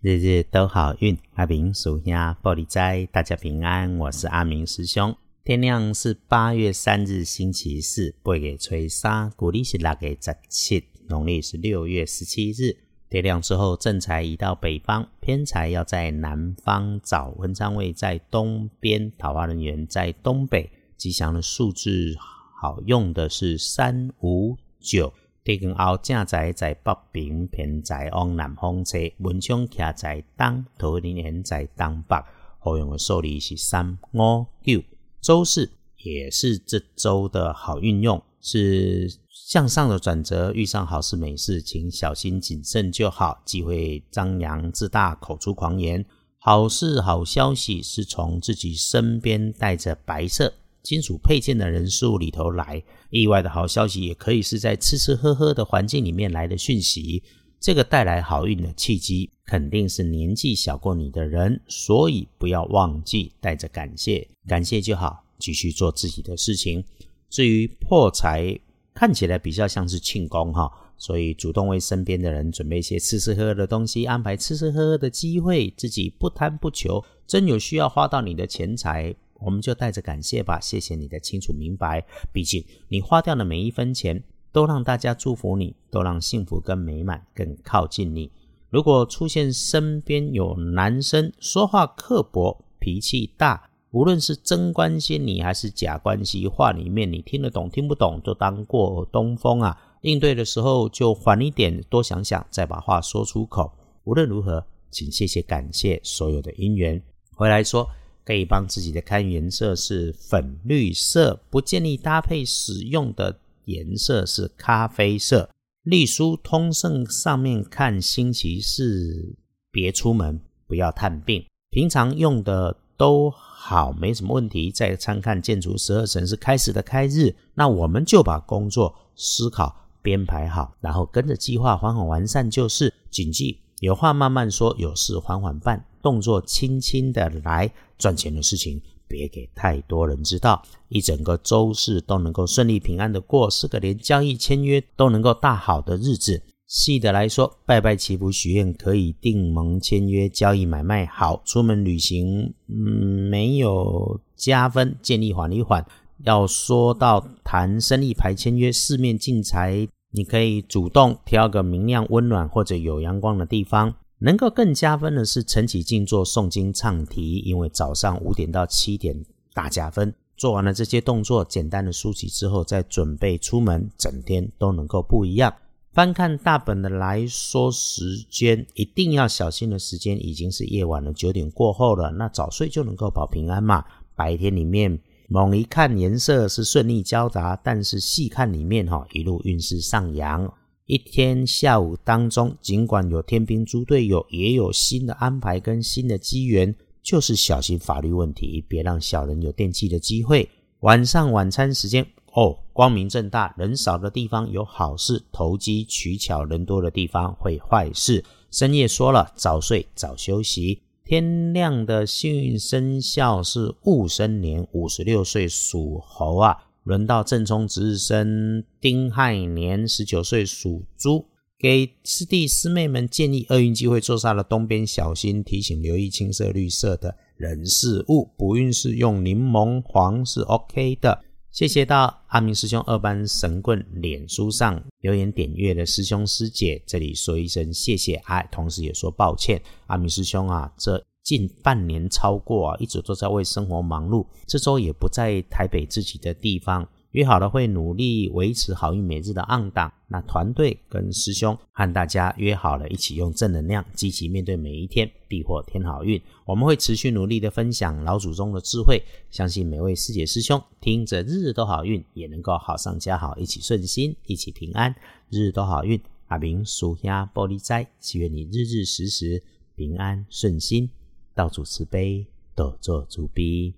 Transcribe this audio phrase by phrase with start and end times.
[0.00, 3.98] 日日都好运，阿明属下玻璃斋，大家平安。
[3.98, 5.12] 我是阿明师兄。
[5.42, 12.76] 天亮是八月三日星期四，八月初三，古历是六月十七，农历是六月十七日。
[13.10, 17.30] 天亮之后，正财移到北方，偏财要在南方找。
[17.30, 20.70] 文昌位在东边，桃花人员在东北。
[20.96, 22.14] 吉祥的数字
[22.60, 25.12] 好用的是三五九。
[25.48, 32.22] 地根后正在在北平，偏在往南方车，文昌徛在东，桃林园在东北。
[32.58, 34.82] 好用的数字是三五九。
[35.22, 35.70] 周四
[36.04, 40.52] 也是这周的好运用，是向上的转折。
[40.52, 46.04] 遇上好事美事，请小心谨慎就好，忌讳张扬自大，口出狂言。
[46.36, 50.52] 好事好消息是从自己身边带着白色。
[50.82, 57.22] 金属配件的人数里头来，意外的好消息也可以是在吃吃喝喝的环境里面来的讯息。
[57.60, 66.84] 这个带来好运的契机，肯定是年纪小过你的人，所以不要忘记带着感谢，感谢就好，继续做自己的事情。
[67.28, 68.56] 至于破财，
[68.94, 79.12] 看起来比较像是庆功哈，所以主动为身边的人准备一些吃吃喝喝的东西，安排吃吃喝喝的机会，自己不贪不求，真有需要花到你的钱财。
[79.40, 82.04] 我们就带着感谢吧，谢谢你的清楚明白。
[82.32, 88.30] 毕竟你花掉的每一分钱，都让大家祝福你，都让幸福跟美满更靠近你。
[88.68, 99.78] 如果出现身边有男生说话刻薄、脾气大，无论是真关心你还是假关心，话里面你听得懂听不懂，都当过东风啊。
[100.02, 103.72] 应对的时候就缓一点，多想想，再把话说出口。
[104.04, 107.00] 无论如何，请谢谢感谢所有的姻缘。
[107.34, 107.88] 回来说。
[108.28, 113.34] 可以帮自己的看颜色是粉绿色，不建议搭配使用的
[113.64, 115.48] 颜色是咖啡色。
[115.84, 119.34] 隶书通胜上面看星期四
[119.72, 121.42] 别出门，不要探病。
[121.70, 124.70] 平常用的都好，没什么问题。
[124.70, 132.92] 再参看建筑十二神是开始的开日，那我们就把工作思考编排好，然后跟着计划缓缓完善就是。
[133.10, 135.84] 谨记有话慢慢说，有事缓缓办。
[136.00, 140.62] 动作轻轻的来赚钱的事情，别给太多人知道。
[140.88, 146.42] 一整个周四都能够顺利平安的过，是个连交易签约都能够大好的日子。
[146.66, 155.84] 细的来说，拜拜祈福许愿可以订盟签约交易买卖好，出门旅行嗯没有加分，建议缓一缓。
[156.24, 163.94] 要说到谈生意排签约，四面进财，你可以主动挑个明亮温暖或者有阳光的地方。
[164.20, 169.24] 能够更加分的是晨起静坐诵经唱题，因为早上五点到七点
[169.54, 170.12] 大加分。
[170.36, 175.54] 做完了这些动作，简单的梳洗之后，再准备出门，整天都能够不一样。
[175.92, 182.10] 翻看大本的来说，时间一定要小心的时间已经是夜晚了，九点过后了。
[182.10, 183.84] 那早睡就能够保平安嘛。
[184.16, 184.98] 白天里面
[185.30, 190.50] 猛一看颜色是顺利交杂，但是细看里面哈，一路运势上扬。
[190.86, 200.48] 一天下午当中，尽管有天兵猪队友，也有新的安排跟新的机缘，就是小心法律问题，别让小人有电器的机会。
[200.80, 208.24] 晚上晚餐时间哦，光明正大，人少的地方有好事，投机取巧；人多的地方会坏事。
[208.50, 210.80] 深夜说了，早睡早休息。
[211.08, 216.54] 天亮的幸运生肖是戊申年，五十六岁属猴啊。
[216.82, 221.24] 轮到正冲值日生丁亥年，十九岁属猪。
[221.58, 228.28] 给师弟师妹们建议：厄运机会坐煞的东边小心，提醒留意青色、绿色的人事物。
[228.36, 231.24] 不运是用柠檬黄是 OK 的。
[231.58, 241.04] 谢谢到阿明师兄二班神棍脸书上留言点阅的师兄师姐，这里说一声谢谢，哎，同时也说抱歉，阿明师兄啊，这。
[241.24, 244.24] 近半年超过啊，一直都在为生活忙碌。
[244.46, 249.92] 这周也不在台北自己的地方，约好了会努力维持好运每日的暗档。
[250.08, 256.20] 那团队跟师兄和大家约好了，一起用正能量积极面对每一天，必获天好运。
[256.44, 264.94] 我们会持续努力的分享老祖宗的智慧，相信每位师姐师兄听着日日都好运，也能够好上加好，一起顺心，一起平安，
[265.30, 266.00] 日日都好运。
[266.28, 269.42] 阿明属下玻璃斋，祈愿你日日时时
[269.74, 270.90] 平安顺心。
[271.34, 273.72] 道主慈悲，多做主逼。